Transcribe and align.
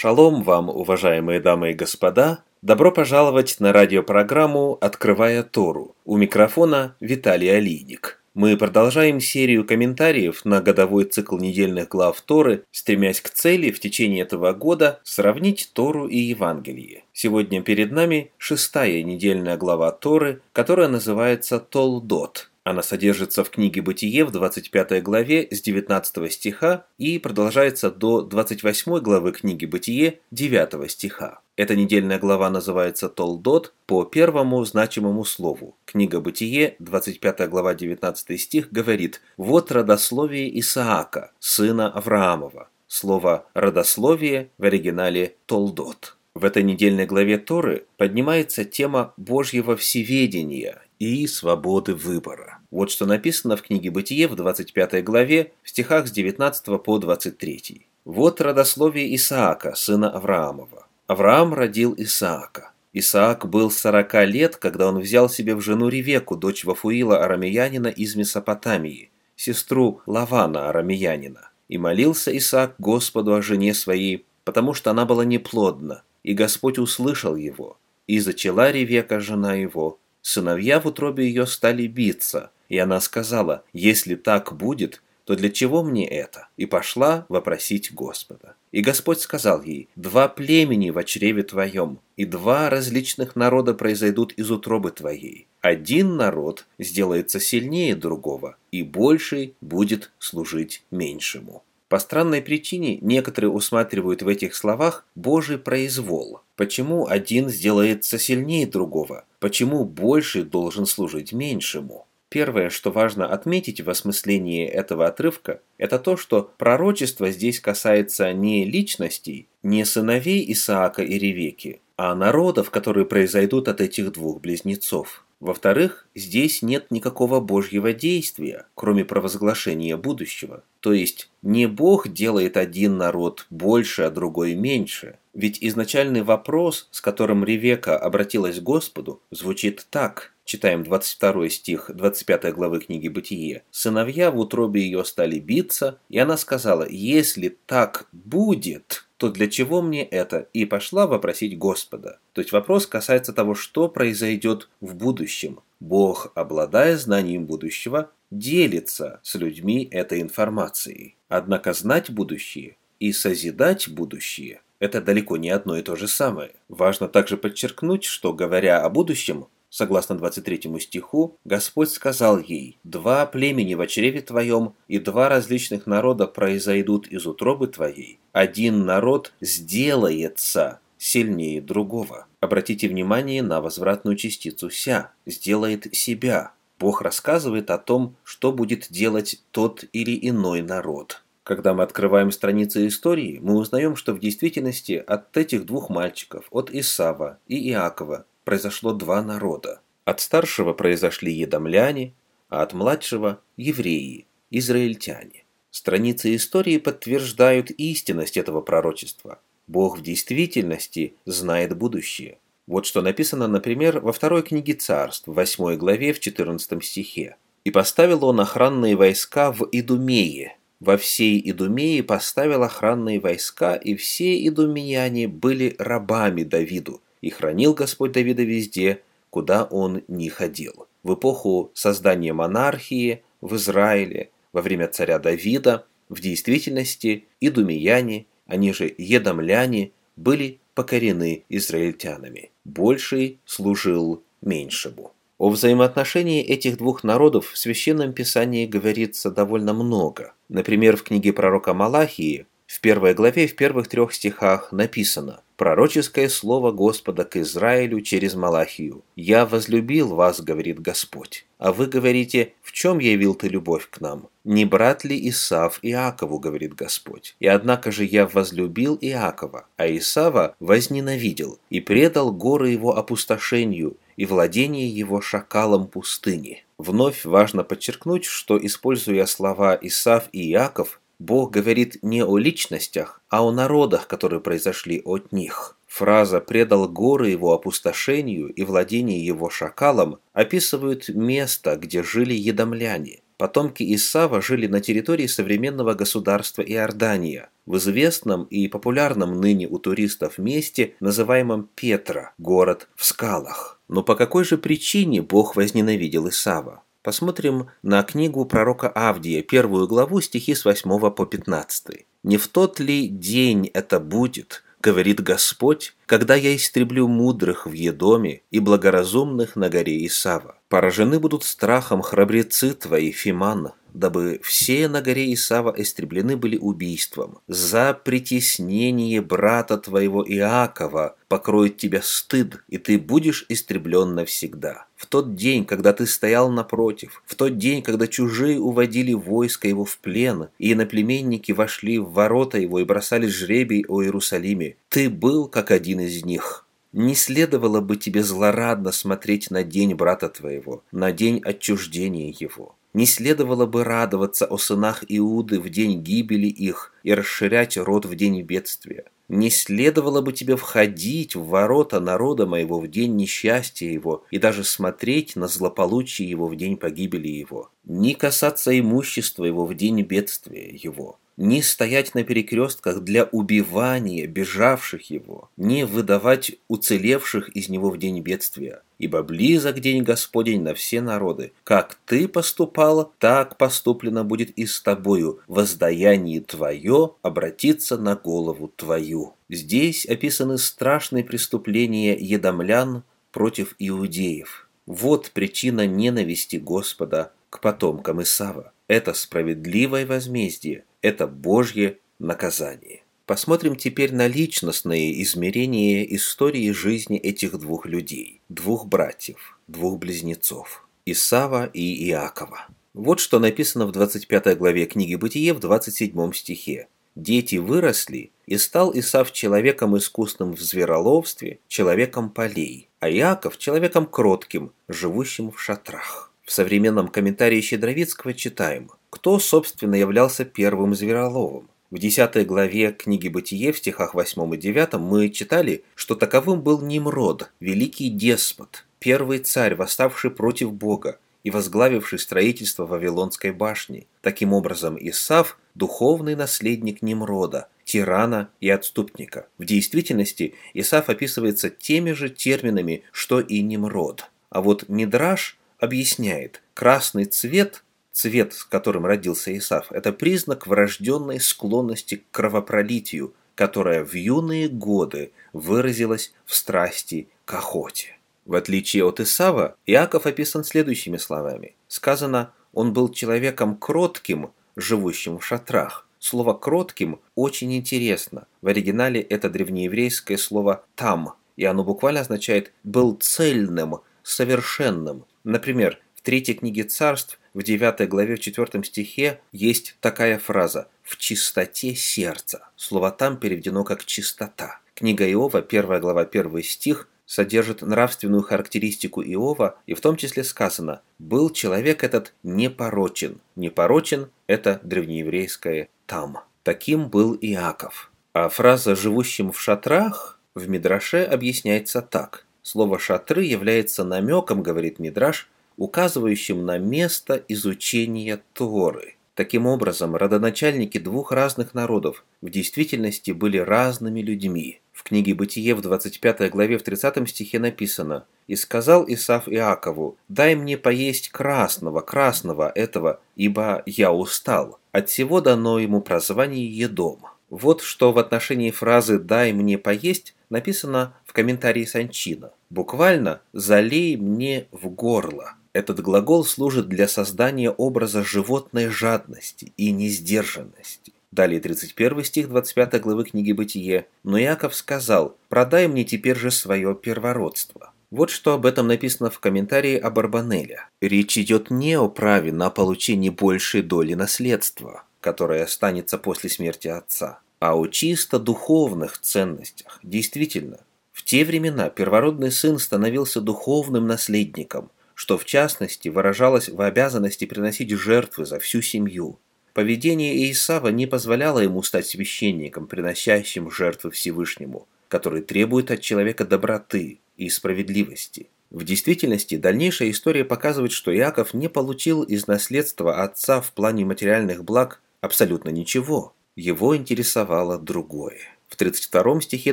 Шалом 0.00 0.44
вам, 0.44 0.68
уважаемые 0.68 1.40
дамы 1.40 1.72
и 1.72 1.74
господа! 1.74 2.44
Добро 2.62 2.92
пожаловать 2.92 3.56
на 3.58 3.72
радиопрограмму 3.72 4.78
«Открывая 4.80 5.42
Тору». 5.42 5.96
У 6.04 6.16
микрофона 6.16 6.94
Виталий 7.00 7.48
Алиник. 7.48 8.22
Мы 8.32 8.56
продолжаем 8.56 9.20
серию 9.20 9.66
комментариев 9.66 10.44
на 10.44 10.60
годовой 10.60 11.06
цикл 11.06 11.36
недельных 11.36 11.88
глав 11.88 12.20
Торы, 12.20 12.62
стремясь 12.70 13.20
к 13.20 13.30
цели 13.30 13.72
в 13.72 13.80
течение 13.80 14.22
этого 14.22 14.52
года 14.52 15.00
сравнить 15.02 15.70
Тору 15.72 16.06
и 16.06 16.16
Евангелие. 16.18 17.02
Сегодня 17.12 17.60
перед 17.60 17.90
нами 17.90 18.30
шестая 18.38 19.02
недельная 19.02 19.56
глава 19.56 19.90
Торы, 19.90 20.42
которая 20.52 20.86
называется 20.86 21.58
«Толдот», 21.58 22.50
она 22.68 22.82
содержится 22.82 23.44
в 23.44 23.50
книге 23.50 23.80
«Бытие» 23.80 24.26
в 24.26 24.30
25 24.30 25.02
главе 25.02 25.48
с 25.50 25.62
19 25.62 26.30
стиха 26.30 26.84
и 26.98 27.18
продолжается 27.18 27.90
до 27.90 28.20
28 28.20 28.98
главы 28.98 29.32
книги 29.32 29.64
«Бытие» 29.64 30.20
9 30.32 30.90
стиха. 30.90 31.40
Эта 31.56 31.74
недельная 31.74 32.18
глава 32.18 32.50
называется 32.50 33.08
«Толдот» 33.08 33.72
по 33.86 34.04
первому 34.04 34.62
значимому 34.66 35.24
слову. 35.24 35.78
Книга 35.86 36.20
«Бытие», 36.20 36.76
25 36.78 37.48
глава 37.48 37.74
19 37.74 38.38
стих 38.38 38.70
говорит 38.70 39.22
«Вот 39.38 39.72
родословие 39.72 40.60
Исаака, 40.60 41.32
сына 41.38 41.90
Авраамова». 41.90 42.68
Слово 42.86 43.46
«родословие» 43.54 44.50
в 44.58 44.64
оригинале 44.64 45.36
«Толдот». 45.46 46.18
В 46.34 46.44
этой 46.44 46.62
недельной 46.62 47.06
главе 47.06 47.38
Торы 47.38 47.86
поднимается 47.96 48.64
тема 48.64 49.12
Божьего 49.16 49.74
всеведения 49.76 50.82
и 50.98 51.26
свободы 51.26 51.94
выбора. 51.94 52.57
Вот 52.70 52.90
что 52.90 53.06
написано 53.06 53.56
в 53.56 53.62
книге 53.62 53.90
«Бытие» 53.90 54.28
в 54.28 54.34
25 54.34 55.02
главе, 55.02 55.52
в 55.62 55.70
стихах 55.70 56.08
с 56.08 56.10
19 56.10 56.82
по 56.82 56.98
23. 56.98 57.86
«Вот 58.04 58.40
родословие 58.40 59.14
Исаака, 59.14 59.74
сына 59.74 60.10
Авраамова. 60.10 60.86
Авраам 61.06 61.54
родил 61.54 61.94
Исаака. 61.96 62.72
Исаак 62.92 63.48
был 63.48 63.70
сорока 63.70 64.24
лет, 64.24 64.56
когда 64.56 64.88
он 64.88 64.98
взял 64.98 65.30
себе 65.30 65.54
в 65.54 65.60
жену 65.60 65.88
Ревеку, 65.88 66.36
дочь 66.36 66.64
Вафуила 66.64 67.24
Арамеянина 67.24 67.88
из 67.88 68.16
Месопотамии, 68.16 69.10
сестру 69.36 70.00
Лавана 70.06 70.68
Арамеянина. 70.68 71.50
И 71.68 71.78
молился 71.78 72.36
Исаак 72.36 72.74
Господу 72.78 73.34
о 73.34 73.42
жене 73.42 73.72
своей, 73.74 74.26
потому 74.44 74.74
что 74.74 74.90
она 74.90 75.04
была 75.04 75.24
неплодна, 75.24 76.02
и 76.22 76.34
Господь 76.34 76.78
услышал 76.78 77.36
его. 77.36 77.78
И 78.06 78.20
зачала 78.20 78.70
Ревека, 78.70 79.20
жена 79.20 79.54
его. 79.54 79.98
Сыновья 80.30 80.78
в 80.78 80.86
утробе 80.86 81.26
ее 81.26 81.46
стали 81.46 81.86
биться– 81.86 82.50
и 82.68 82.78
она 82.78 83.00
сказала, 83.00 83.64
если 83.72 84.14
так 84.14 84.56
будет, 84.56 85.02
то 85.24 85.36
для 85.36 85.50
чего 85.50 85.82
мне 85.82 86.08
это? 86.08 86.48
И 86.56 86.66
пошла 86.66 87.26
вопросить 87.28 87.92
Господа. 87.92 88.54
И 88.72 88.80
Господь 88.80 89.20
сказал 89.20 89.62
ей, 89.62 89.88
два 89.96 90.28
племени 90.28 90.90
в 90.90 91.02
чреве 91.04 91.42
твоем, 91.42 92.00
и 92.16 92.24
два 92.24 92.70
различных 92.70 93.36
народа 93.36 93.74
произойдут 93.74 94.32
из 94.34 94.50
утробы 94.50 94.90
твоей. 94.90 95.48
Один 95.60 96.16
народ 96.16 96.66
сделается 96.78 97.40
сильнее 97.40 97.94
другого, 97.94 98.56
и 98.70 98.82
больший 98.82 99.54
будет 99.60 100.10
служить 100.18 100.82
меньшему. 100.90 101.62
По 101.88 101.98
странной 101.98 102.42
причине 102.42 102.98
некоторые 103.00 103.50
усматривают 103.50 104.22
в 104.22 104.28
этих 104.28 104.54
словах 104.54 105.06
Божий 105.14 105.56
произвол. 105.56 106.40
Почему 106.54 107.06
один 107.06 107.48
сделается 107.48 108.18
сильнее 108.18 108.66
другого? 108.66 109.24
Почему 109.40 109.84
больший 109.84 110.42
должен 110.42 110.84
служить 110.84 111.32
меньшему? 111.32 112.06
Первое, 112.28 112.68
что 112.68 112.90
важно 112.90 113.26
отметить 113.26 113.80
в 113.80 113.88
осмыслении 113.88 114.66
этого 114.66 115.06
отрывка, 115.06 115.62
это 115.78 115.98
то, 115.98 116.18
что 116.18 116.52
пророчество 116.58 117.30
здесь 117.30 117.58
касается 117.58 118.30
не 118.34 118.66
личностей, 118.66 119.48
не 119.62 119.86
сыновей 119.86 120.44
Исаака 120.52 121.02
и 121.02 121.18
Ревеки, 121.18 121.80
а 121.96 122.14
народов, 122.14 122.70
которые 122.70 123.06
произойдут 123.06 123.66
от 123.68 123.80
этих 123.80 124.12
двух 124.12 124.42
близнецов. 124.42 125.24
Во-вторых, 125.40 126.08
здесь 126.14 126.62
нет 126.62 126.90
никакого 126.90 127.40
божьего 127.40 127.92
действия, 127.92 128.66
кроме 128.74 129.04
провозглашения 129.04 129.96
будущего. 129.96 130.64
То 130.80 130.92
есть 130.92 131.30
не 131.42 131.66
Бог 131.66 132.08
делает 132.08 132.56
один 132.56 132.96
народ 132.96 133.46
больше, 133.50 134.02
а 134.02 134.10
другой 134.10 134.54
меньше. 134.54 135.18
Ведь 135.34 135.58
изначальный 135.60 136.22
вопрос, 136.22 136.88
с 136.90 137.00
которым 137.00 137.44
Ревека 137.44 137.96
обратилась 137.96 138.58
к 138.58 138.62
Господу, 138.62 139.20
звучит 139.30 139.86
так– 139.90 140.32
Читаем 140.48 140.82
22 140.82 141.50
стих 141.50 141.90
25 141.92 142.54
главы 142.54 142.80
книги 142.80 143.08
«Бытие». 143.08 143.64
«Сыновья 143.70 144.30
в 144.30 144.38
утробе 144.38 144.80
ее 144.80 145.04
стали 145.04 145.38
биться, 145.38 145.98
и 146.08 146.18
она 146.18 146.38
сказала, 146.38 146.88
если 146.88 147.58
так 147.66 148.08
будет, 148.12 149.04
то 149.18 149.30
для 149.30 149.48
чего 149.48 149.82
мне 149.82 150.04
это? 150.04 150.48
И 150.54 150.64
пошла 150.64 151.06
вопросить 151.06 151.58
Господа. 151.58 152.20
То 152.32 152.40
есть 152.40 152.52
вопрос 152.52 152.86
касается 152.86 153.32
того, 153.32 153.54
что 153.54 153.88
произойдет 153.88 154.68
в 154.80 154.94
будущем. 154.94 155.60
Бог, 155.80 156.32
обладая 156.34 156.96
знанием 156.96 157.44
будущего, 157.44 158.10
делится 158.30 159.20
с 159.22 159.34
людьми 159.34 159.88
этой 159.90 160.22
информацией. 160.22 161.16
Однако 161.28 161.72
знать 161.72 162.10
будущее 162.10 162.76
и 163.00 163.12
созидать 163.12 163.88
будущее– 163.88 164.60
это 164.78 165.00
далеко 165.00 165.36
не 165.36 165.50
одно 165.50 165.76
и 165.76 165.82
то 165.82 165.96
же 165.96 166.06
самое. 166.06 166.52
Важно 166.68 167.08
также 167.08 167.36
подчеркнуть, 167.36 168.04
что, 168.04 168.32
говоря 168.32 168.82
о 168.82 168.88
будущем, 168.88 169.48
Согласно 169.70 170.16
23 170.16 170.80
стиху, 170.80 171.36
Господь 171.44 171.90
сказал 171.90 172.38
ей, 172.38 172.78
«Два 172.84 173.26
племени 173.26 173.74
в 173.74 173.86
чреве 173.86 174.22
твоем, 174.22 174.74
и 174.88 174.98
два 174.98 175.28
различных 175.28 175.86
народа 175.86 176.26
произойдут 176.26 177.06
из 177.08 177.26
утробы 177.26 177.66
твоей. 177.66 178.18
Один 178.32 178.86
народ 178.86 179.32
сделается 179.40 180.80
сильнее 180.96 181.60
другого». 181.60 182.26
Обратите 182.40 182.88
внимание 182.88 183.42
на 183.42 183.60
возвратную 183.60 184.16
частицу 184.16 184.70
«ся»– 184.70 185.12
«сделает 185.26 185.94
себя». 185.94 186.52
Бог 186.78 187.02
рассказывает 187.02 187.70
о 187.70 187.78
том, 187.78 188.16
что 188.22 188.52
будет 188.52 188.86
делать 188.88 189.42
тот 189.50 189.84
или 189.92 190.16
иной 190.28 190.62
народ. 190.62 191.22
Когда 191.42 191.74
мы 191.74 191.82
открываем 191.82 192.30
страницы 192.30 192.86
истории, 192.86 193.38
мы 193.42 193.56
узнаем, 193.56 193.96
что 193.96 194.12
в 194.12 194.20
действительности 194.20 195.02
от 195.06 195.36
этих 195.36 195.66
двух 195.66 195.90
мальчиков, 195.90 196.46
от 196.50 196.70
Исава 196.70 197.38
и 197.48 197.70
Иакова, 197.70 198.26
произошло 198.48 198.94
два 198.94 199.20
народа. 199.20 199.82
От 200.06 200.22
старшего 200.22 200.72
произошли 200.72 201.30
едомляне, 201.30 202.14
а 202.48 202.62
от 202.62 202.72
младшего– 202.72 203.42
евреи, 203.58 204.24
израильтяне. 204.50 205.44
Страницы 205.70 206.34
истории 206.34 206.78
подтверждают 206.78 207.70
истинность 207.72 208.38
этого 208.38 208.62
пророчества. 208.62 209.38
Бог 209.66 209.98
в 209.98 210.02
действительности 210.02 211.12
знает 211.26 211.76
будущее. 211.76 212.38
Вот 212.66 212.86
что 212.86 213.02
написано, 213.02 213.48
например, 213.48 214.00
во 214.00 214.14
второй 214.14 214.42
книге 214.42 214.72
царств, 214.72 215.28
в 215.28 215.34
8 215.34 215.76
главе, 215.76 216.14
в 216.14 216.20
14 216.20 216.82
стихе. 216.82 217.36
«И 217.64 217.70
поставил 217.70 218.24
он 218.24 218.40
охранные 218.40 218.96
войска 218.96 219.52
в 219.52 219.68
Идумее. 219.72 220.56
Во 220.80 220.96
всей 220.96 221.38
Идумее 221.50 222.02
поставил 222.02 222.62
охранные 222.62 223.20
войска, 223.20 223.74
и 223.74 223.94
все 223.94 224.48
идумеяне 224.48 225.28
были 225.28 225.76
рабами 225.78 226.44
Давиду, 226.44 227.02
и 227.20 227.30
хранил 227.30 227.74
Господь 227.74 228.12
Давида 228.12 228.42
везде, 228.42 229.02
куда 229.30 229.64
он 229.64 230.02
не 230.08 230.28
ходил. 230.28 230.86
В 231.02 231.14
эпоху 231.14 231.70
создания 231.74 232.32
монархии 232.32 233.22
в 233.40 233.56
Израиле, 233.56 234.30
во 234.52 234.62
время 234.62 234.88
царя 234.88 235.18
Давида, 235.18 235.86
в 236.08 236.20
действительности 236.20 237.26
идумияне, 237.40 238.26
они 238.46 238.72
же 238.72 238.92
едомляне, 238.96 239.92
были 240.16 240.58
покорены 240.74 241.44
израильтянами. 241.48 242.50
Больший 242.64 243.40
служил 243.44 244.22
меньшему. 244.40 245.12
О 245.38 245.50
взаимоотношении 245.50 246.42
этих 246.42 246.78
двух 246.78 247.04
народов 247.04 247.50
в 247.52 247.58
Священном 247.58 248.12
Писании 248.12 248.66
говорится 248.66 249.30
довольно 249.30 249.72
много. 249.72 250.34
Например, 250.48 250.96
в 250.96 251.04
книге 251.04 251.32
пророка 251.32 251.74
Малахии 251.74 252.46
в 252.68 252.80
первой 252.80 253.14
главе, 253.14 253.46
в 253.46 253.56
первых 253.56 253.88
трех 253.88 254.12
стихах 254.12 254.72
написано 254.72 255.40
«Пророческое 255.56 256.28
слово 256.28 256.70
Господа 256.70 257.24
к 257.24 257.36
Израилю 257.36 258.02
через 258.02 258.34
Малахию. 258.34 259.02
«Я 259.16 259.46
возлюбил 259.46 260.14
вас,— 260.14 260.40
говорит 260.42 260.78
Господь». 260.78 261.46
А 261.58 261.72
вы 261.72 261.86
говорите, 261.86 262.52
в 262.62 262.70
чем 262.70 263.00
явил 263.00 263.34
ты 263.34 263.48
любовь 263.48 263.88
к 263.90 264.00
нам? 264.00 264.28
Не 264.44 264.64
брат 264.64 265.02
ли 265.02 265.28
Исав 265.28 265.80
Иакову, 265.82 266.38
говорит 266.38 266.74
Господь. 266.74 267.34
И 267.40 267.48
однако 267.48 267.90
же 267.90 268.04
я 268.04 268.28
возлюбил 268.28 268.96
Иакова, 269.00 269.66
а 269.76 269.88
Исава 269.88 270.54
возненавидел 270.60 271.58
и 271.68 271.80
предал 271.80 272.32
горы 272.32 272.70
его 272.70 272.96
опустошению 272.96 273.96
и 274.16 274.24
владение 274.24 274.88
его 274.88 275.20
шакалом 275.20 275.88
пустыни. 275.88 276.64
Вновь 276.78 277.24
важно 277.24 277.64
подчеркнуть, 277.64 278.24
что, 278.24 278.64
используя 278.64 279.26
слова 279.26 279.76
Исав 279.80 280.28
и 280.32 280.52
Иаков, 280.52 281.00
Бог 281.18 281.50
говорит 281.50 281.98
не 282.02 282.24
о 282.24 282.38
личностях, 282.38 283.20
а 283.28 283.42
о 283.42 283.52
народах, 283.52 284.06
которые 284.06 284.40
произошли 284.40 285.02
от 285.04 285.32
них. 285.32 285.76
Фраза 285.86 286.40
«предал 286.40 286.88
горы 286.88 287.30
его 287.30 287.52
опустошению 287.52 288.48
и 288.48 288.62
владение 288.62 289.24
его 289.24 289.50
шакалом» 289.50 290.18
описывает 290.32 291.08
место, 291.08 291.76
где 291.76 292.02
жили 292.02 292.34
едомляне. 292.34 293.20
Потомки 293.38 293.94
Исава 293.94 294.42
жили 294.42 294.66
на 294.66 294.80
территории 294.80 295.26
современного 295.26 295.94
государства 295.94 296.62
Иордания, 296.62 297.50
в 297.66 297.76
известном 297.76 298.44
и 298.44 298.66
популярном 298.66 299.40
ныне 299.40 299.68
у 299.68 299.78
туристов 299.78 300.38
месте, 300.38 300.94
называемом 300.98 301.68
Петра, 301.74 302.34
город 302.38 302.88
в 302.96 303.04
скалах. 303.04 303.80
Но 303.88 304.02
по 304.02 304.16
какой 304.16 304.44
же 304.44 304.58
причине 304.58 305.22
Бог 305.22 305.54
возненавидел 305.54 306.28
Исава? 306.28 306.82
Посмотрим 307.02 307.68
на 307.82 308.02
книгу 308.02 308.44
пророка 308.44 308.88
Авдия, 308.88 309.42
первую 309.42 309.86
главу, 309.86 310.20
стихи 310.20 310.54
с 310.54 310.64
8 310.64 311.10
по 311.10 311.26
15. 311.26 312.06
«Не 312.24 312.36
в 312.36 312.48
тот 312.48 312.80
ли 312.80 313.08
день 313.08 313.70
это 313.72 314.00
будет, 314.00 314.64
говорит 314.80 315.20
Господь, 315.20 315.94
когда 316.06 316.34
я 316.34 316.54
истреблю 316.54 317.08
мудрых 317.08 317.66
в 317.66 317.72
Едоме 317.72 318.42
и 318.50 318.60
благоразумных 318.60 319.56
на 319.56 319.68
горе 319.68 320.04
Исава. 320.06 320.58
Поражены 320.68 321.18
будут 321.18 321.44
страхом 321.44 322.02
храбрецы 322.02 322.74
твои, 322.74 323.12
Фиман, 323.12 323.72
дабы 323.98 324.40
все 324.42 324.86
на 324.88 325.02
горе 325.02 325.32
Исава 325.34 325.74
истреблены 325.76 326.36
были 326.36 326.56
убийством. 326.56 327.38
За 327.48 327.92
притеснение 327.94 329.20
брата 329.20 329.76
твоего 329.76 330.24
Иакова 330.24 331.16
покроет 331.26 331.78
тебя 331.78 332.00
стыд, 332.02 332.62
и 332.68 332.78
ты 332.78 332.98
будешь 332.98 333.44
истреблен 333.48 334.14
навсегда. 334.14 334.86
В 334.94 335.06
тот 335.06 335.34
день, 335.34 335.64
когда 335.64 335.92
ты 335.92 336.06
стоял 336.06 336.50
напротив, 336.50 337.22
в 337.26 337.34
тот 337.34 337.58
день, 337.58 337.82
когда 337.82 338.06
чужие 338.06 338.60
уводили 338.60 339.12
войско 339.12 339.66
его 339.66 339.84
в 339.84 339.98
плен, 339.98 340.48
и 340.58 340.72
иноплеменники 340.72 341.50
вошли 341.50 341.98
в 341.98 342.12
ворота 342.12 342.58
его 342.58 342.78
и 342.78 342.84
бросали 342.84 343.26
жребий 343.26 343.84
о 343.88 344.02
Иерусалиме, 344.02 344.76
ты 344.88 345.10
был 345.10 345.48
как 345.48 345.72
один 345.72 346.00
из 346.00 346.24
них». 346.24 346.64
Не 346.92 347.14
следовало 347.14 347.82
бы 347.82 347.96
тебе 347.96 348.22
злорадно 348.22 348.92
смотреть 348.92 349.50
на 349.50 349.62
день 349.62 349.94
брата 349.94 350.30
твоего, 350.30 350.82
на 350.90 351.12
день 351.12 351.38
отчуждения 351.44 352.34
его. 352.40 352.77
Не 352.98 353.06
следовало 353.06 353.64
бы 353.66 353.84
радоваться 353.84 354.44
о 354.44 354.58
сынах 354.58 355.04
Иуды 355.06 355.60
в 355.60 355.68
день 355.68 356.02
гибели 356.02 356.48
их 356.48 356.92
и 357.04 357.14
расширять 357.14 357.76
род 357.76 358.06
в 358.06 358.16
день 358.16 358.42
бедствия. 358.42 359.04
Не 359.28 359.50
следовало 359.50 360.20
бы 360.20 360.32
тебе 360.32 360.56
входить 360.56 361.36
в 361.36 361.44
ворота 361.44 362.00
народа 362.00 362.44
моего 362.44 362.80
в 362.80 362.88
день 362.88 363.14
несчастья 363.14 363.86
его 363.86 364.24
и 364.32 364.38
даже 364.38 364.64
смотреть 364.64 365.36
на 365.36 365.46
злополучие 365.46 366.28
его 366.28 366.48
в 366.48 366.56
день 366.56 366.76
погибели 366.76 367.28
его. 367.28 367.70
Не 367.84 368.14
касаться 368.14 368.76
имущества 368.76 369.44
его 369.44 369.64
в 369.64 369.76
день 369.76 370.02
бедствия 370.02 370.68
его 370.74 371.20
не 371.38 371.62
стоять 371.62 372.14
на 372.14 372.24
перекрестках 372.24 373.00
для 373.00 373.24
убивания 373.24 374.26
бежавших 374.26 375.08
его, 375.08 375.48
не 375.56 375.86
выдавать 375.86 376.52
уцелевших 376.66 377.48
из 377.50 377.68
него 377.68 377.90
в 377.90 377.98
день 377.98 378.20
бедствия. 378.20 378.82
Ибо 378.98 379.22
близок 379.22 379.78
день 379.78 380.02
Господень 380.02 380.62
на 380.62 380.74
все 380.74 381.00
народы. 381.00 381.52
Как 381.62 381.96
ты 382.04 382.26
поступала, 382.26 383.12
так 383.20 383.56
поступлено 383.56 384.24
будет 384.24 384.50
и 384.50 384.66
с 384.66 384.80
тобою. 384.82 385.38
Воздаяние 385.46 386.40
твое 386.40 387.12
обратится 387.22 387.96
на 387.96 388.16
голову 388.16 388.72
твою. 388.74 389.34
Здесь 389.48 390.04
описаны 390.04 390.58
страшные 390.58 391.22
преступления 391.22 392.18
едомлян 392.18 393.04
против 393.30 393.76
иудеев. 393.78 394.68
Вот 394.86 395.30
причина 395.30 395.86
ненависти 395.86 396.56
Господа 396.56 397.32
к 397.50 397.60
потомкам 397.60 398.22
Исава. 398.22 398.72
Это 398.88 399.12
справедливое 399.12 400.06
возмездие, 400.06 400.84
это 401.02 401.26
Божье 401.26 401.98
наказание. 402.18 403.02
Посмотрим 403.26 403.76
теперь 403.76 404.14
на 404.14 404.26
личностные 404.26 405.22
измерения 405.22 406.02
истории 406.04 406.70
жизни 406.70 407.18
этих 407.18 407.58
двух 407.58 407.84
людей, 407.86 408.40
двух 408.48 408.86
братьев, 408.86 409.58
двух 409.66 409.98
близнецов, 409.98 410.88
Исава 411.04 411.66
и 411.66 412.08
Иакова. 412.08 412.68
Вот 412.94 413.20
что 413.20 413.38
написано 413.38 413.86
в 413.86 413.92
25 413.92 414.56
главе 414.56 414.86
книги 414.86 415.14
Бытие 415.14 415.52
в 415.52 415.60
27 415.60 416.32
стихе. 416.32 416.88
«Дети 417.14 417.56
выросли, 417.56 418.30
и 418.46 418.56
стал 418.56 418.96
Исав 418.96 419.32
человеком 419.32 419.96
искусным 419.98 420.54
в 420.54 420.60
звероловстве, 420.60 421.58
человеком 421.68 422.30
полей, 422.30 422.88
а 423.00 423.10
Иаков 423.10 423.58
человеком 423.58 424.06
кротким, 424.06 424.72
живущим 424.88 425.50
в 425.50 425.60
шатрах». 425.60 426.32
В 426.44 426.52
современном 426.52 427.08
комментарии 427.08 427.60
Щедровицкого 427.60 428.32
читаем, 428.32 428.90
кто, 429.10 429.38
собственно, 429.38 429.94
являлся 429.94 430.44
первым 430.44 430.94
звероловом. 430.94 431.68
В 431.90 431.98
10 431.98 432.46
главе 432.46 432.92
книги 432.92 433.28
«Бытие» 433.28 433.72
в 433.72 433.78
стихах 433.78 434.14
8 434.14 434.54
и 434.54 434.58
9 434.58 434.94
мы 434.94 435.30
читали, 435.30 435.84
что 435.94 436.14
таковым 436.14 436.60
был 436.60 436.82
Nimrod, 436.82 437.46
великий 437.60 438.10
деспот, 438.10 438.84
первый 438.98 439.38
царь, 439.38 439.74
восставший 439.74 440.30
против 440.30 440.72
Бога 440.72 441.18
и 441.44 441.50
возглавивший 441.50 442.18
строительство 442.18 442.84
Вавилонской 442.84 443.52
башни. 443.52 444.06
Таким 444.20 444.52
образом, 444.52 444.98
Исав– 445.00 445.58
духовный 445.74 446.34
наследник 446.34 447.00
Nimрода, 447.00 447.68
тирана 447.84 448.50
и 448.60 448.68
отступника. 448.68 449.46
В 449.56 449.64
действительности 449.64 450.54
Исав 450.74 451.08
описывается 451.08 451.70
теми 451.70 452.12
же 452.12 452.28
терминами, 452.28 453.04
что 453.12 453.40
и 453.40 453.62
Nimрод. 453.62 454.26
А 454.50 454.60
вот 454.60 454.88
Мидраш 454.88 455.56
объясняет, 455.78 456.62
красный 456.74 457.24
цвет, 457.24 457.82
цвет, 458.18 458.52
с 458.52 458.64
которым 458.64 459.06
родился 459.06 459.56
Исаф, 459.56 459.92
это 459.92 460.12
признак 460.12 460.66
врожденной 460.66 461.38
склонности 461.38 462.16
к 462.16 462.30
кровопролитию, 462.32 463.32
которая 463.54 464.04
в 464.04 464.14
юные 464.14 464.68
годы 464.68 465.30
выразилась 465.52 466.34
в 466.44 466.56
страсти 466.56 467.28
к 467.44 467.54
охоте. 467.54 468.18
В 468.44 468.56
отличие 468.56 469.04
от 469.04 469.20
Исава, 469.20 469.76
Иаков 469.86 470.26
описан 470.26 470.64
следующими 470.64 471.16
словами. 471.16 471.76
Сказано, 471.86 472.52
он 472.72 472.92
был 472.92 473.08
человеком 473.08 473.76
кротким, 473.76 474.50
живущим 474.74 475.38
в 475.38 475.44
шатрах. 475.44 476.08
Слово 476.18 476.54
«кротким» 476.54 477.20
очень 477.36 477.72
интересно. 477.74 478.48
В 478.62 478.66
оригинале 478.66 479.20
это 479.20 479.48
древнееврейское 479.48 480.38
слово 480.38 480.84
«там», 480.96 481.34
и 481.56 481.64
оно 481.64 481.84
буквально 481.84 482.20
означает 482.20 482.72
«был 482.82 483.14
цельным», 483.14 484.00
«совершенным». 484.24 485.24
Например, 485.44 486.00
в 486.16 486.22
третьей 486.22 486.54
книге 486.54 486.82
царств, 486.82 487.38
в 487.54 487.62
9 487.62 488.08
главе, 488.08 488.36
в 488.36 488.40
4 488.40 488.84
стихе 488.84 489.40
есть 489.52 489.96
такая 490.00 490.38
фраза 490.38 490.88
«в 491.02 491.16
чистоте 491.16 491.94
сердца». 491.94 492.68
Слово 492.76 493.10
там 493.10 493.36
переведено 493.36 493.84
как 493.84 494.04
«чистота». 494.04 494.80
Книга 494.94 495.30
Иова, 495.30 495.60
1 495.60 496.00
глава, 496.00 496.22
1 496.22 496.62
стих, 496.62 497.08
содержит 497.26 497.82
нравственную 497.82 498.42
характеристику 498.42 499.22
Иова, 499.22 499.78
и 499.86 499.94
в 499.94 500.00
том 500.00 500.16
числе 500.16 500.44
сказано 500.44 501.02
«был 501.18 501.50
человек 501.50 502.04
этот 502.04 502.32
непорочен». 502.42 503.40
Непорочен– 503.56 504.30
это 504.46 504.80
древнееврейское 504.82 505.88
«там». 506.06 506.38
Таким 506.62 507.08
был 507.08 507.36
Иаков. 507.40 508.10
А 508.32 508.48
фраза 508.48 508.96
«живущим 508.96 509.52
в 509.52 509.60
шатрах» 509.60 510.38
в 510.54 510.68
Мидраше 510.68 511.22
объясняется 511.22 512.02
так– 512.02 512.44
Слово 512.70 512.98
«шатры» 512.98 513.44
является 513.44 514.04
намеком, 514.04 514.62
говорит 514.62 514.98
Мидраш, 514.98 515.48
указывающим 515.78 516.66
на 516.66 516.76
место 516.76 517.42
изучения 517.48 518.42
Торы. 518.52 519.14
Таким 519.34 519.66
образом, 519.66 520.16
родоначальники 520.16 520.98
двух 520.98 521.30
разных 521.30 521.72
народов 521.72 522.24
в 522.42 522.50
действительности 522.50 523.30
были 523.30 523.56
разными 523.58 524.20
людьми. 524.20 524.80
В 524.92 525.04
книге 525.04 525.34
«Бытие» 525.34 525.76
в 525.76 525.80
25 525.80 526.50
главе 526.50 526.76
в 526.76 526.82
30 526.82 527.28
стихе 527.30 527.60
написано 527.60 528.26
«И 528.48 528.56
сказал 528.56 529.04
Исаф 529.06 529.48
Иакову, 529.48 530.16
дай 530.28 530.56
мне 530.56 530.76
поесть 530.76 531.28
красного, 531.28 532.00
красного 532.00 532.72
этого, 532.74 533.20
ибо 533.36 533.84
я 533.86 534.12
устал». 534.12 534.80
От 534.90 535.08
всего 535.08 535.40
дано 535.40 535.78
ему 535.78 536.00
прозвание 536.00 536.66
«Едом». 536.66 537.20
Вот 537.48 537.80
что 537.80 538.10
в 538.10 538.18
отношении 538.18 538.72
фразы 538.72 539.20
«дай 539.20 539.52
мне 539.52 539.78
поесть» 539.78 540.34
написано 540.50 541.14
в 541.24 541.32
комментарии 541.32 541.84
Санчина. 541.84 542.50
Буквально 542.70 543.40
«залей 543.52 544.16
мне 544.16 544.66
в 544.72 544.88
горло». 544.88 545.54
Этот 545.78 546.00
глагол 546.00 546.44
служит 546.44 546.88
для 546.88 547.06
создания 547.06 547.70
образа 547.70 548.24
животной 548.24 548.88
жадности 548.88 549.72
и 549.76 549.92
несдержанности. 549.92 551.12
Далее 551.30 551.60
31 551.60 552.24
стих 552.24 552.48
25 552.48 553.00
главы 553.00 553.22
книги 553.22 553.52
«Бытие». 553.52 554.08
«Но 554.24 554.36
Яков 554.38 554.74
сказал, 554.74 555.36
продай 555.48 555.86
мне 555.86 556.02
теперь 556.02 556.36
же 556.36 556.50
свое 556.50 556.96
первородство». 556.96 557.92
Вот 558.10 558.30
что 558.30 558.54
об 558.54 558.66
этом 558.66 558.88
написано 558.88 559.30
в 559.30 559.38
комментарии 559.38 559.96
об 559.96 560.18
Арбанеле. 560.18 560.80
Речь 561.00 561.38
идет 561.38 561.70
не 561.70 561.96
о 561.96 562.08
праве 562.08 562.50
на 562.52 562.70
получение 562.70 563.30
большей 563.30 563.82
доли 563.82 564.14
наследства, 564.14 565.04
которое 565.20 565.62
останется 565.62 566.18
после 566.18 566.50
смерти 566.50 566.88
отца, 566.88 567.38
а 567.60 567.76
о 567.76 567.86
чисто 567.86 568.40
духовных 568.40 569.20
ценностях. 569.20 570.00
Действительно, 570.02 570.80
в 571.12 571.22
те 571.22 571.44
времена 571.44 571.88
первородный 571.88 572.50
сын 572.50 572.80
становился 572.80 573.40
духовным 573.40 574.08
наследником, 574.08 574.90
что 575.18 575.36
в 575.36 575.44
частности 575.44 576.08
выражалось 576.08 576.68
в 576.68 576.80
обязанности 576.80 577.44
приносить 577.44 577.90
жертвы 577.90 578.46
за 578.46 578.60
всю 578.60 578.82
семью. 578.82 579.40
Поведение 579.74 580.48
Исава 580.52 580.88
не 580.88 581.06
позволяло 581.06 581.58
ему 581.58 581.82
стать 581.82 582.06
священником, 582.06 582.86
приносящим 582.86 583.68
жертвы 583.68 584.12
Всевышнему, 584.12 584.86
который 585.08 585.42
требует 585.42 585.90
от 585.90 586.02
человека 586.02 586.44
доброты 586.44 587.18
и 587.36 587.50
справедливости. 587.50 588.46
В 588.70 588.84
действительности, 588.84 589.56
дальнейшая 589.56 590.10
история 590.12 590.44
показывает, 590.44 590.92
что 590.92 591.12
Иаков 591.12 591.52
не 591.52 591.68
получил 591.68 592.22
из 592.22 592.46
наследства 592.46 593.20
отца 593.24 593.60
в 593.60 593.72
плане 593.72 594.04
материальных 594.04 594.62
благ 594.62 595.02
абсолютно 595.20 595.70
ничего. 595.70 596.32
Его 596.54 596.96
интересовало 596.96 597.76
другое. 597.80 598.56
В 598.68 598.76
32 598.76 599.40
стихе 599.40 599.72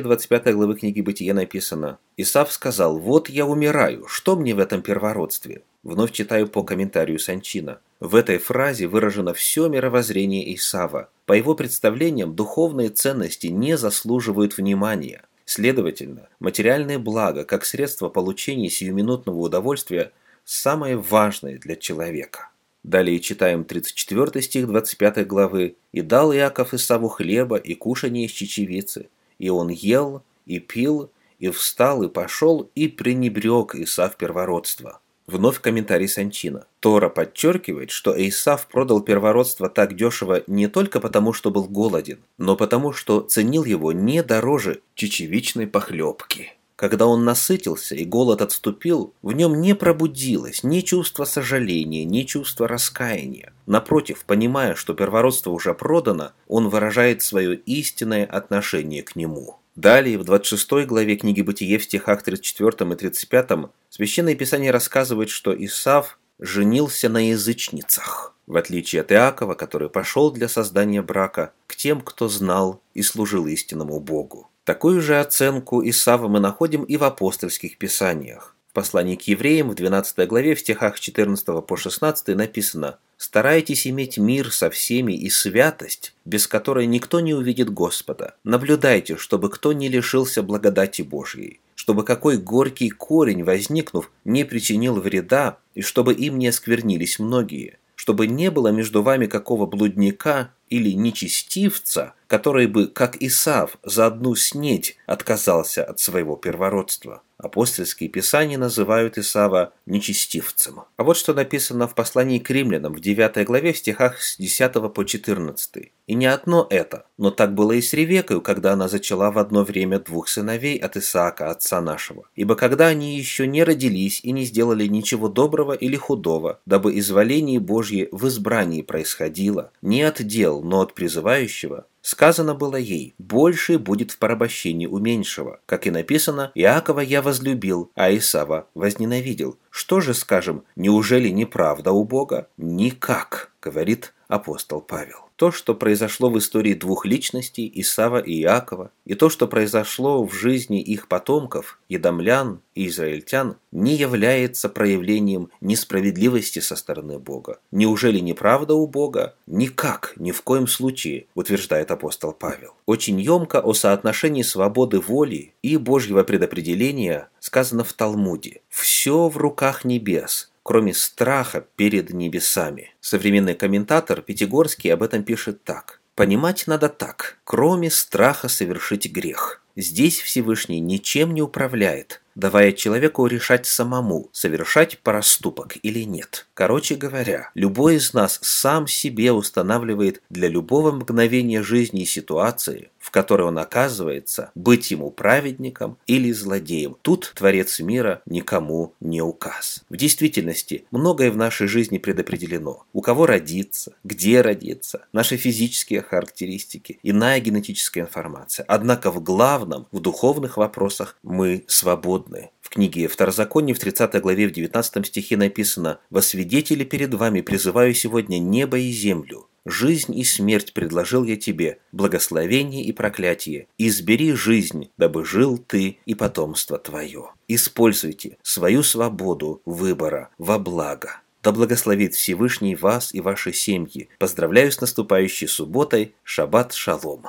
25 0.00 0.54
главы 0.54 0.74
книги 0.76 1.02
Бытия 1.02 1.34
написано 1.34 1.98
«Исав 2.16 2.50
сказал, 2.50 2.98
вот 2.98 3.28
я 3.28 3.46
умираю, 3.46 4.06
что 4.08 4.36
мне 4.36 4.54
в 4.54 4.58
этом 4.58 4.82
первородстве?» 4.82 5.62
Вновь 5.82 6.12
читаю 6.12 6.48
по 6.48 6.64
комментарию 6.64 7.18
Санчина. 7.20 7.78
В 8.00 8.16
этой 8.16 8.38
фразе 8.38 8.88
выражено 8.88 9.34
все 9.34 9.68
мировоззрение 9.68 10.52
Исава. 10.56 11.10
По 11.26 11.34
его 11.34 11.54
представлениям, 11.54 12.34
духовные 12.34 12.88
ценности 12.88 13.46
не 13.48 13.76
заслуживают 13.76 14.56
внимания. 14.56 15.22
Следовательно, 15.44 16.28
материальное 16.40 16.98
благо, 16.98 17.44
как 17.44 17.64
средство 17.64 18.08
получения 18.08 18.68
сиюминутного 18.68 19.38
удовольствия, 19.38 20.10
самое 20.44 20.96
важное 20.96 21.58
для 21.58 21.76
человека. 21.76 22.50
Далее 22.86 23.18
читаем 23.18 23.64
34 23.64 24.40
стих 24.42 24.68
25 24.68 25.26
главы. 25.26 25.74
«И 25.90 26.02
дал 26.02 26.32
Иаков 26.32 26.72
Исаву 26.72 27.08
хлеба 27.08 27.56
и 27.56 27.74
кушание 27.74 28.26
из 28.26 28.30
чечевицы, 28.30 29.08
и 29.40 29.48
он 29.48 29.70
ел, 29.70 30.22
и 30.46 30.60
пил, 30.60 31.10
и 31.40 31.50
встал, 31.50 32.04
и 32.04 32.08
пошел, 32.08 32.70
и 32.76 32.86
пренебрег 32.86 33.74
Исав 33.74 34.16
первородство». 34.16 35.00
Вновь 35.26 35.60
комментарий 35.60 36.06
Санчина. 36.06 36.68
Тора 36.78 37.08
подчеркивает, 37.08 37.90
что 37.90 38.14
Исав 38.16 38.68
продал 38.68 39.00
первородство 39.00 39.68
так 39.68 39.96
дешево 39.96 40.44
не 40.46 40.68
только 40.68 41.00
потому, 41.00 41.32
что 41.32 41.50
был 41.50 41.64
голоден, 41.64 42.20
но 42.38 42.54
потому, 42.56 42.92
что 42.92 43.20
ценил 43.20 43.64
его 43.64 43.90
не 43.90 44.22
дороже 44.22 44.80
чечевичной 44.94 45.66
похлебки. 45.66 46.52
Когда 46.76 47.06
он 47.06 47.24
насытился 47.24 47.94
и 47.94 48.04
голод 48.04 48.42
отступил, 48.42 49.14
в 49.22 49.32
нем 49.32 49.62
не 49.62 49.74
пробудилось 49.74 50.62
ни 50.62 50.80
чувство 50.80 51.24
сожаления, 51.24 52.04
ни 52.04 52.22
чувство 52.24 52.68
раскаяния. 52.68 53.54
Напротив, 53.64 54.24
понимая, 54.26 54.74
что 54.74 54.92
первородство 54.92 55.50
уже 55.50 55.72
продано, 55.72 56.32
он 56.46 56.68
выражает 56.68 57.22
свое 57.22 57.56
истинное 57.56 58.26
отношение 58.26 59.02
к 59.02 59.16
нему. 59.16 59.56
Далее, 59.74 60.18
в 60.18 60.24
26 60.24 60.86
главе 60.86 61.16
книги 61.16 61.40
Бытие 61.40 61.78
в 61.78 61.84
стихах 61.84 62.22
34 62.22 62.92
и 62.92 62.94
35 62.94 63.50
Священное 63.88 64.34
Писание 64.34 64.70
рассказывает, 64.70 65.30
что 65.30 65.54
Исав 65.54 66.18
женился 66.38 67.08
на 67.08 67.30
язычницах, 67.30 68.34
в 68.46 68.56
отличие 68.56 69.00
от 69.00 69.12
Иакова, 69.12 69.54
который 69.54 69.88
пошел 69.88 70.30
для 70.30 70.48
создания 70.48 71.00
брака 71.00 71.52
к 71.66 71.76
тем, 71.76 72.02
кто 72.02 72.28
знал 72.28 72.82
и 72.92 73.00
служил 73.00 73.46
истинному 73.46 73.98
Богу. 74.00 74.50
Такую 74.66 75.00
же 75.00 75.18
оценку 75.18 75.82
Исава 75.88 76.28
мы 76.28 76.40
находим 76.40 76.84
и 76.84 76.98
в 76.98 77.04
апостольских 77.04 77.78
писаниях 77.78 78.56
послании 78.76 79.16
к 79.16 79.22
евреям 79.22 79.70
в 79.70 79.74
12 79.74 80.28
главе 80.28 80.54
в 80.54 80.60
стихах 80.60 81.00
14 81.00 81.64
по 81.66 81.76
16 81.78 82.36
написано 82.36 82.98
«Старайтесь 83.16 83.86
иметь 83.86 84.18
мир 84.18 84.52
со 84.52 84.68
всеми 84.68 85.14
и 85.14 85.30
святость, 85.30 86.14
без 86.26 86.46
которой 86.46 86.84
никто 86.84 87.20
не 87.20 87.32
увидит 87.32 87.70
Господа. 87.70 88.34
Наблюдайте, 88.44 89.16
чтобы 89.16 89.48
кто 89.48 89.72
не 89.72 89.88
лишился 89.88 90.42
благодати 90.42 91.00
Божьей, 91.00 91.60
чтобы 91.74 92.04
какой 92.04 92.36
горький 92.36 92.90
корень, 92.90 93.44
возникнув, 93.44 94.10
не 94.26 94.44
причинил 94.44 95.00
вреда, 95.00 95.56
и 95.74 95.80
чтобы 95.80 96.12
им 96.12 96.38
не 96.38 96.48
осквернились 96.48 97.18
многие, 97.18 97.78
чтобы 97.94 98.26
не 98.26 98.50
было 98.50 98.68
между 98.68 99.02
вами 99.02 99.24
какого 99.24 99.64
блудника 99.64 100.50
или 100.68 100.90
нечестивца, 100.90 102.12
который 102.26 102.66
бы, 102.66 102.86
как 102.86 103.16
Исав, 103.22 103.78
за 103.82 104.06
одну 104.06 104.34
снедь 104.34 104.96
отказался 105.06 105.84
от 105.84 106.00
своего 106.00 106.36
первородства. 106.36 107.22
Апостольские 107.38 108.08
писания 108.08 108.56
называют 108.56 109.18
Исава 109.18 109.74
нечестивцем. 109.84 110.84
А 110.96 111.04
вот 111.04 111.18
что 111.18 111.34
написано 111.34 111.86
в 111.86 111.94
послании 111.94 112.38
к 112.38 112.48
римлянам 112.48 112.94
в 112.94 113.00
9 113.00 113.44
главе 113.46 113.74
в 113.74 113.78
стихах 113.78 114.22
с 114.22 114.38
10 114.38 114.72
по 114.94 115.04
14. 115.04 115.92
«И 116.06 116.14
не 116.14 116.26
одно 116.26 116.66
это, 116.70 117.04
но 117.18 117.30
так 117.30 117.52
было 117.52 117.72
и 117.72 117.82
с 117.82 117.92
Ревекой, 117.92 118.40
когда 118.40 118.72
она 118.72 118.88
зачала 118.88 119.30
в 119.30 119.38
одно 119.38 119.64
время 119.64 119.98
двух 119.98 120.28
сыновей 120.28 120.78
от 120.78 120.96
Исаака, 120.96 121.50
отца 121.50 121.82
нашего. 121.82 122.24
Ибо 122.36 122.54
когда 122.54 122.86
они 122.86 123.18
еще 123.18 123.46
не 123.46 123.64
родились 123.64 124.20
и 124.22 124.32
не 124.32 124.44
сделали 124.44 124.86
ничего 124.86 125.28
доброго 125.28 125.74
или 125.74 125.96
худого, 125.96 126.60
дабы 126.64 126.98
изволение 126.98 127.60
Божье 127.60 128.08
в 128.12 128.28
избрании 128.28 128.80
происходило, 128.80 129.72
не 129.82 130.02
от 130.02 130.22
дел, 130.22 130.62
но 130.62 130.80
от 130.80 130.94
призывающего, 130.94 131.86
Сказано 132.06 132.54
было 132.54 132.76
ей, 132.76 133.16
больше 133.18 133.80
будет 133.80 134.12
в 134.12 134.18
порабощении 134.18 134.86
у 134.86 134.98
меньшего. 134.98 135.58
Как 135.66 135.88
и 135.88 135.90
написано, 135.90 136.52
Иакова 136.54 137.00
я 137.00 137.20
возлюбил, 137.20 137.90
а 137.96 138.16
Исава 138.16 138.68
возненавидел. 138.74 139.58
Что 139.70 140.00
же 140.00 140.14
скажем, 140.14 140.62
неужели 140.76 141.30
неправда 141.30 141.90
у 141.90 142.04
Бога? 142.04 142.46
Никак, 142.58 143.50
говорит 143.60 144.14
апостол 144.28 144.80
Павел. 144.80 145.25
То, 145.36 145.52
что 145.52 145.74
произошло 145.74 146.30
в 146.30 146.38
истории 146.38 146.72
двух 146.72 147.04
личностей, 147.04 147.70
Исава 147.74 148.18
и 148.18 148.40
Иакова, 148.40 148.90
и 149.04 149.14
то, 149.14 149.28
что 149.28 149.46
произошло 149.46 150.24
в 150.24 150.32
жизни 150.32 150.80
их 150.80 151.08
потомков, 151.08 151.78
едомлян 151.90 152.62
и 152.74 152.86
израильтян, 152.86 153.56
не 153.70 153.96
является 153.96 154.70
проявлением 154.70 155.50
несправедливости 155.60 156.60
со 156.60 156.74
стороны 156.74 157.18
Бога. 157.18 157.58
Неужели 157.70 158.18
неправда 158.18 158.74
у 158.74 158.86
Бога? 158.86 159.34
Никак, 159.46 160.14
ни 160.16 160.32
в 160.32 160.40
коем 160.40 160.66
случае, 160.66 161.26
утверждает 161.34 161.90
апостол 161.90 162.32
Павел. 162.32 162.72
Очень 162.86 163.20
емко 163.20 163.60
о 163.60 163.74
соотношении 163.74 164.42
свободы 164.42 165.00
воли 165.00 165.52
и 165.62 165.76
Божьего 165.76 166.24
предопределения 166.24 167.28
сказано 167.40 167.84
в 167.84 167.92
Талмуде. 167.92 168.62
«Все 168.70 169.28
в 169.28 169.36
руках 169.36 169.84
небес, 169.84 170.50
кроме 170.66 170.92
страха 170.94 171.60
перед 171.76 172.10
небесами. 172.10 172.92
Современный 173.00 173.54
комментатор 173.54 174.20
Пятигорский 174.20 174.92
об 174.92 175.04
этом 175.04 175.22
пишет 175.22 175.62
так. 175.62 176.00
Понимать 176.16 176.64
надо 176.66 176.88
так, 176.88 177.38
кроме 177.44 177.88
страха 177.88 178.48
совершить 178.48 179.12
грех. 179.12 179.62
Здесь 179.78 180.20
Всевышний 180.20 180.80
ничем 180.80 181.34
не 181.34 181.42
управляет, 181.42 182.22
давая 182.34 182.72
человеку 182.72 183.26
решать 183.26 183.66
самому, 183.66 184.30
совершать 184.32 185.00
проступок 185.00 185.76
или 185.82 186.00
нет. 186.04 186.46
Короче 186.54 186.94
говоря, 186.94 187.50
любой 187.54 187.96
из 187.96 188.14
нас 188.14 188.38
сам 188.42 188.86
себе 188.86 189.32
устанавливает 189.32 190.22
для 190.30 190.48
любого 190.48 190.92
мгновения 190.92 191.62
жизни 191.62 192.02
и 192.02 192.06
ситуации, 192.06 192.90
в 192.98 193.10
которой 193.12 193.42
он 193.42 193.58
оказывается, 193.58 194.50
быть 194.54 194.90
ему 194.90 195.10
праведником 195.10 195.96
или 196.08 196.32
злодеем. 196.32 196.96
Тут 197.02 197.32
Творец 197.36 197.78
мира 197.78 198.20
никому 198.26 198.94
не 199.00 199.22
указ. 199.22 199.84
В 199.88 199.96
действительности, 199.96 200.84
многое 200.90 201.30
в 201.30 201.36
нашей 201.36 201.68
жизни 201.68 201.98
предопределено. 201.98 202.84
У 202.92 203.00
кого 203.00 203.26
родиться, 203.26 203.92
где 204.02 204.40
родиться, 204.40 205.06
наши 205.12 205.36
физические 205.36 206.02
характеристики, 206.02 206.98
иная 207.04 207.38
генетическая 207.38 208.00
информация. 208.00 208.64
Однако 208.66 209.12
в 209.12 209.22
главном, 209.22 209.65
в 209.92 210.00
духовных 210.00 210.56
вопросах 210.56 211.16
мы 211.22 211.64
свободны. 211.66 212.50
В 212.60 212.70
книге 212.70 213.08
Второзаконие 213.08 213.74
в 213.74 213.78
30 213.78 214.20
главе 214.20 214.48
в 214.48 214.52
19 214.52 215.06
стихе 215.06 215.36
написано 215.36 216.00
«Во 216.10 216.22
свидетели 216.22 216.84
перед 216.84 217.14
вами 217.14 217.40
призываю 217.40 217.94
сегодня 217.94 218.38
небо 218.38 218.78
и 218.78 218.90
землю. 218.90 219.48
Жизнь 219.64 220.16
и 220.16 220.22
смерть 220.22 220.72
предложил 220.72 221.24
я 221.24 221.36
тебе, 221.36 221.78
благословение 221.90 222.84
и 222.84 222.92
проклятие. 222.92 223.66
Избери 223.78 224.32
жизнь, 224.32 224.90
дабы 224.96 225.24
жил 225.24 225.58
ты 225.58 225.98
и 226.06 226.14
потомство 226.14 226.78
твое. 226.78 227.30
Используйте 227.48 228.38
свою 228.42 228.82
свободу 228.82 229.60
выбора 229.64 230.30
во 230.38 230.58
благо». 230.58 231.20
Да 231.46 231.52
благословит 231.52 232.16
Всевышний 232.16 232.74
вас 232.74 233.14
и 233.14 233.20
ваши 233.20 233.52
семьи. 233.52 234.08
Поздравляю 234.18 234.72
с 234.72 234.80
наступающей 234.80 235.46
субботой. 235.46 236.16
Шаббат 236.24 236.72
шалом. 236.72 237.26